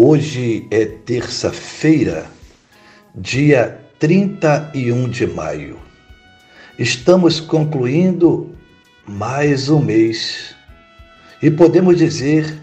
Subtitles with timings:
[0.00, 2.26] Hoje é terça-feira,
[3.16, 5.76] dia 31 de maio.
[6.78, 8.54] Estamos concluindo
[9.04, 10.54] mais um mês
[11.42, 12.62] e podemos dizer: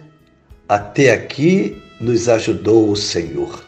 [0.69, 3.65] até aqui nos ajudou o Senhor.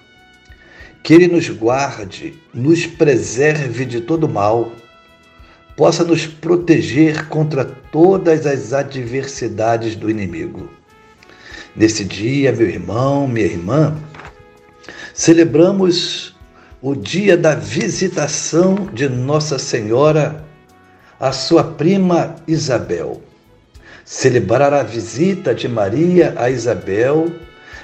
[1.03, 4.71] Que Ele nos guarde, nos preserve de todo mal,
[5.75, 10.76] possa nos proteger contra todas as adversidades do inimigo
[11.77, 13.95] Nesse dia, meu irmão, minha irmã,
[15.13, 16.35] celebramos
[16.81, 20.43] o dia da visitação de Nossa Senhora
[21.19, 23.21] à sua prima Isabel.
[24.03, 27.31] Celebrar a visita de Maria a Isabel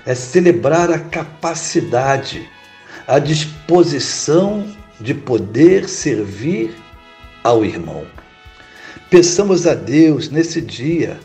[0.08, 2.50] é celebrar a capacidade,
[3.06, 4.66] a disposição
[5.00, 6.74] de poder servir
[7.44, 8.08] ao irmão.
[9.12, 11.20] Peçamos a Deus nesse dia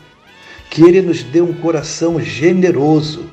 [0.69, 3.29] que Ele nos dê um coração generoso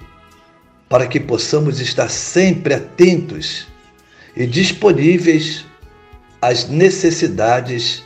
[0.89, 3.67] para que possamos estar sempre atentos
[4.37, 5.65] e disponíveis
[6.41, 8.03] às necessidades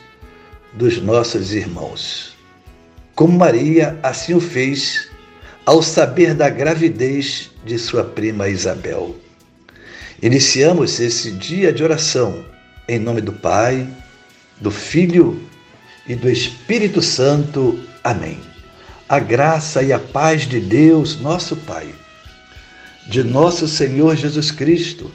[0.73, 2.35] dos nossos irmãos.
[3.15, 5.09] Como Maria assim o fez
[5.65, 9.15] ao saber da gravidez de sua prima Isabel.
[10.21, 12.45] Iniciamos esse dia de oração
[12.87, 13.87] em nome do Pai,
[14.59, 15.41] do Filho
[16.07, 17.79] e do Espírito Santo.
[18.03, 18.50] Amém
[19.11, 21.93] a graça e a paz de Deus, nosso Pai,
[23.09, 25.11] de nosso Senhor Jesus Cristo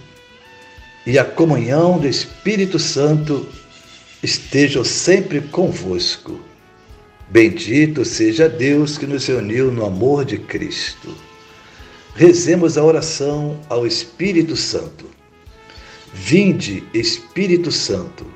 [1.07, 3.49] e a comunhão do Espírito Santo
[4.23, 6.39] estejam sempre convosco.
[7.31, 11.17] Bendito seja Deus que nos reuniu no amor de Cristo.
[12.15, 15.07] Rezemos a oração ao Espírito Santo.
[16.13, 18.36] Vinde, Espírito Santo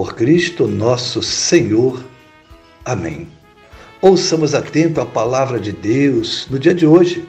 [0.00, 2.02] por Cristo nosso Senhor.
[2.86, 3.28] Amém.
[4.00, 7.28] Ouçamos atento a palavra de Deus no dia de hoje.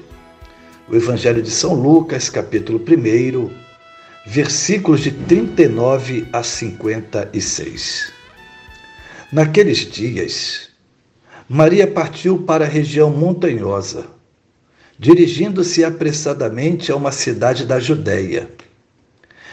[0.88, 3.52] O Evangelho de São Lucas, capítulo 1,
[4.26, 8.14] versículos de 39 a 56.
[9.34, 10.70] Naqueles dias,
[11.50, 14.06] Maria partiu para a região montanhosa,
[14.98, 18.50] dirigindo-se apressadamente a uma cidade da Judéia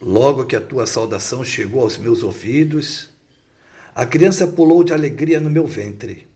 [0.00, 3.10] Logo que a tua saudação chegou aos meus ouvidos,
[3.94, 6.26] a criança pulou de alegria no meu ventre.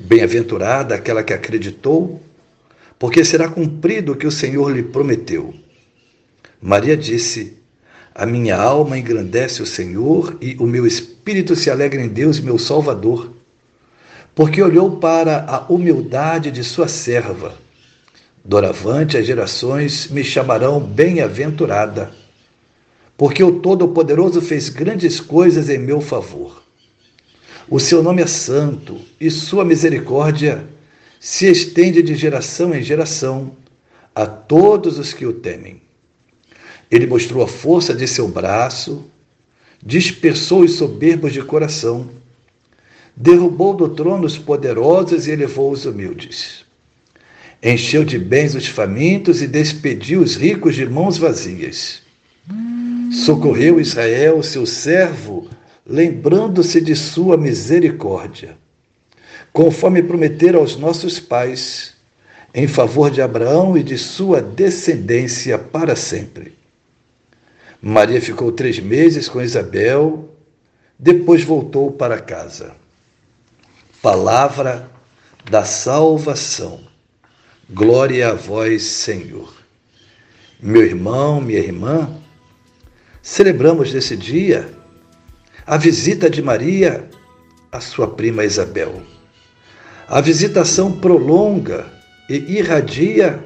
[0.00, 2.22] Bem-aventurada aquela que acreditou,
[2.98, 5.54] porque será cumprido o que o Senhor lhe prometeu.
[6.58, 7.58] Maria disse:
[8.14, 12.58] A minha alma engrandece o Senhor e o meu espírito se alegra em Deus, meu
[12.58, 13.30] Salvador,
[14.34, 17.58] porque olhou para a humildade de sua serva.
[18.42, 22.10] Doravante as gerações me chamarão bem-aventurada
[23.18, 26.62] porque o Todo-Poderoso fez grandes coisas em meu favor.
[27.68, 30.64] O seu nome é santo e sua misericórdia
[31.18, 33.56] se estende de geração em geração
[34.14, 35.82] a todos os que o temem.
[36.88, 39.04] Ele mostrou a força de seu braço,
[39.82, 42.08] dispersou os soberbos de coração,
[43.16, 46.64] derrubou do trono os poderosos e elevou os humildes.
[47.60, 52.06] Encheu de bens os famintos e despediu os ricos de mãos vazias
[53.12, 55.48] Socorreu Israel, seu servo,
[55.86, 58.56] lembrando-se de sua misericórdia,
[59.52, 61.94] conforme prometera aos nossos pais,
[62.54, 66.56] em favor de Abraão e de sua descendência para sempre.
[67.80, 70.28] Maria ficou três meses com Isabel,
[70.98, 72.74] depois voltou para casa.
[74.02, 74.90] Palavra
[75.48, 76.80] da salvação.
[77.70, 79.54] Glória a vós, Senhor.
[80.60, 82.18] Meu irmão, minha irmã,
[83.28, 84.70] celebramos nesse dia
[85.66, 87.10] a visita de Maria
[87.70, 89.02] à sua prima Isabel.
[90.08, 91.84] A visitação prolonga
[92.30, 93.44] e irradia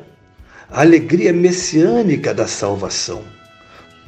[0.70, 3.24] a alegria messiânica da salvação.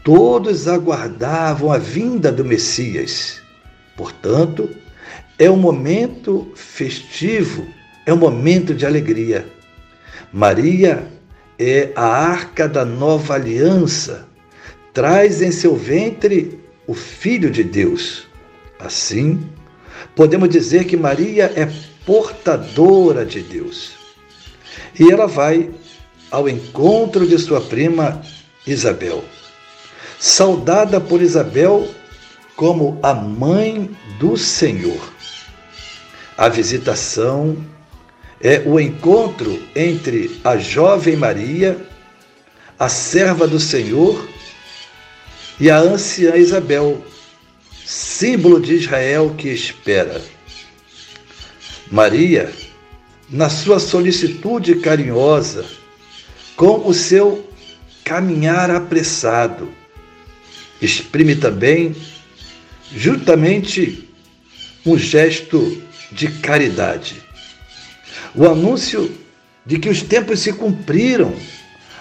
[0.04, 3.42] Todos aguardavam a vinda do Messias.
[3.96, 4.70] Portanto,
[5.40, 7.66] é um momento festivo,
[8.06, 9.44] é um momento de alegria.
[10.32, 11.04] Maria
[11.58, 14.28] é a arca da nova aliança,
[14.94, 18.26] traz em seu ventre o Filho de Deus.
[18.78, 19.46] Assim,
[20.16, 21.68] podemos dizer que Maria é
[22.06, 23.92] portadora de Deus.
[24.98, 25.70] E ela vai
[26.30, 28.22] ao encontro de sua prima
[28.66, 29.22] Isabel
[30.24, 31.86] saudada por Isabel
[32.56, 35.12] como a mãe do Senhor.
[36.34, 37.58] A visitação
[38.40, 41.76] é o encontro entre a jovem Maria,
[42.78, 44.26] a serva do Senhor,
[45.58, 47.04] e a anciã Isabel,
[47.84, 50.20] símbolo de Israel que espera.
[51.90, 52.52] Maria,
[53.30, 55.64] na sua solicitude carinhosa,
[56.56, 57.48] com o seu
[58.04, 59.68] caminhar apressado,
[60.80, 61.94] exprime também
[62.94, 64.08] justamente
[64.84, 67.16] um gesto de caridade.
[68.34, 69.10] O anúncio
[69.64, 71.34] de que os tempos se cumpriram,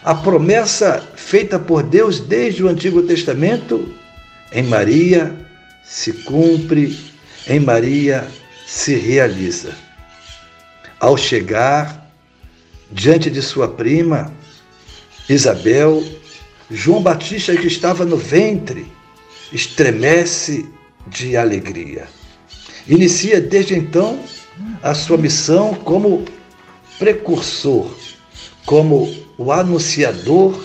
[0.03, 3.94] a promessa feita por Deus desde o Antigo Testamento,
[4.51, 5.33] em Maria
[5.83, 6.97] se cumpre,
[7.47, 8.27] em Maria
[8.67, 9.73] se realiza.
[11.00, 12.11] Ao chegar
[12.91, 14.31] diante de sua prima,
[15.29, 16.03] Isabel,
[16.69, 18.85] João Batista, que estava no ventre,
[19.51, 20.65] estremece
[21.07, 22.07] de alegria.
[22.88, 24.19] Inicia desde então
[24.81, 26.25] a sua missão como
[26.99, 27.95] precursor,
[28.65, 30.63] como o anunciador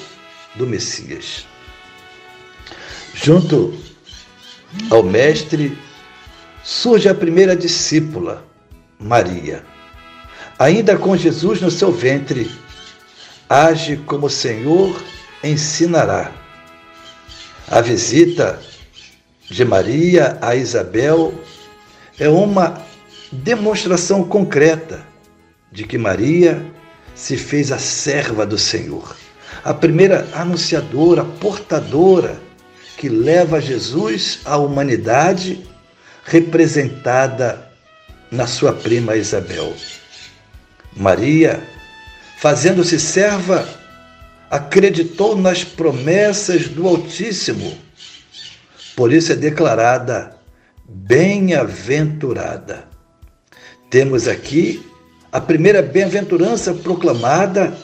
[0.55, 1.47] do Messias.
[3.15, 3.75] Junto
[4.91, 5.77] ao Mestre
[6.63, 8.45] surge a primeira discípula,
[8.99, 9.65] Maria.
[10.59, 12.51] Ainda com Jesus no seu ventre,
[13.49, 15.03] age como Senhor
[15.43, 16.33] ensinará.
[17.71, 18.61] A visita
[19.43, 21.33] de Maria a Isabel
[22.19, 22.83] é uma
[23.31, 25.07] demonstração concreta
[25.71, 26.65] de que Maria
[27.19, 29.17] se fez a serva do Senhor,
[29.65, 32.41] a primeira anunciadora, portadora
[32.97, 35.67] que leva Jesus à humanidade,
[36.25, 37.69] representada
[38.31, 39.75] na sua prima Isabel.
[40.97, 41.61] Maria,
[42.39, 43.69] fazendo-se serva
[44.49, 47.77] acreditou nas promessas do Altíssimo.
[48.97, 50.37] Por isso é declarada
[50.89, 52.89] bem-aventurada.
[53.91, 54.87] Temos aqui
[55.31, 57.77] a primeira bem-aventurança proclamada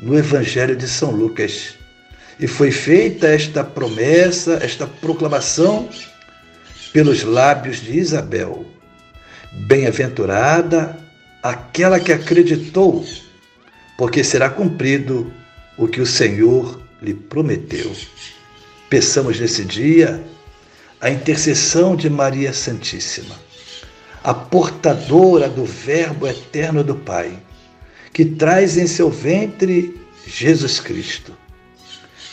[0.00, 1.74] no Evangelho de São Lucas.
[2.40, 5.88] E foi feita esta promessa, esta proclamação,
[6.92, 8.66] pelos lábios de Isabel.
[9.52, 10.98] Bem-aventurada
[11.42, 13.04] aquela que acreditou,
[13.96, 15.32] porque será cumprido
[15.76, 17.94] o que o Senhor lhe prometeu.
[18.88, 20.22] Peçamos nesse dia
[21.00, 23.34] a intercessão de Maria Santíssima,
[24.24, 27.38] a portadora do Verbo eterno do Pai,
[28.12, 31.36] que traz em seu ventre Jesus Cristo.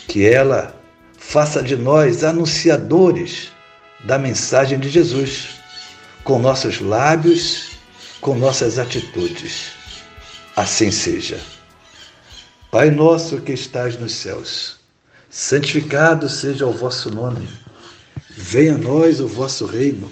[0.07, 0.75] Que ela
[1.17, 3.51] faça de nós anunciadores
[4.03, 5.49] da mensagem de Jesus,
[6.23, 7.71] com nossos lábios,
[8.21, 9.71] com nossas atitudes.
[10.55, 11.39] Assim seja.
[12.71, 14.77] Pai nosso que estás nos céus,
[15.29, 17.49] santificado seja o vosso nome.
[18.29, 20.11] Venha a nós o vosso reino.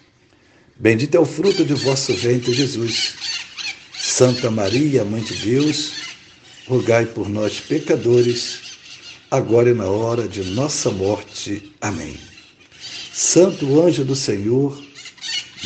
[0.77, 3.13] Bendito é o fruto de vosso ventre, Jesus.
[3.93, 5.91] Santa Maria, Mãe de Deus,
[6.67, 8.59] rogai por nós, pecadores,
[9.29, 11.71] agora e na hora de nossa morte.
[11.79, 12.17] Amém.
[13.13, 14.81] Santo anjo do Senhor,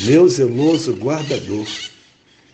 [0.00, 1.66] meu zeloso guardador,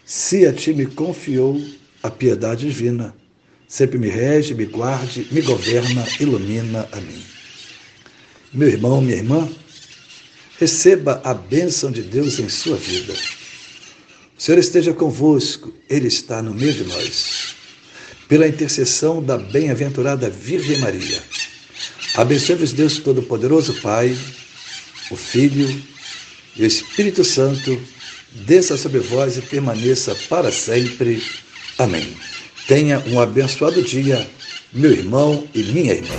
[0.05, 1.61] se a ti me confiou
[2.03, 3.15] a piedade divina,
[3.67, 7.23] sempre me rege, me guarde, me governa, ilumina a mim.
[8.53, 9.49] Meu irmão, minha irmã,
[10.59, 13.15] receba a bênção de Deus em sua vida.
[14.39, 17.55] O Senhor esteja convosco, Ele está no meio de nós.
[18.29, 21.23] Pela intercessão da bem-aventurada Virgem Maria,
[22.15, 24.17] abençoe-vos Deus Todo-Poderoso, Pai,
[25.11, 25.83] o Filho
[26.57, 27.81] e o Espírito Santo,
[28.33, 31.23] desça sobre vós e permaneça para sempre.
[31.79, 32.17] Amém.
[32.67, 34.27] Tenha um abençoado dia,
[34.73, 36.15] meu irmão e minha irmã.